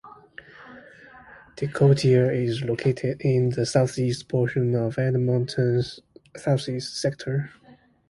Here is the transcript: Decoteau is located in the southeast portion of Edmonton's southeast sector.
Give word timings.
Decoteau 1.57 2.33
is 2.33 2.63
located 2.63 3.21
in 3.21 3.49
the 3.51 3.67
southeast 3.67 4.27
portion 4.27 4.73
of 4.73 4.97
Edmonton's 4.97 5.99
southeast 6.35 6.99
sector. 6.99 7.51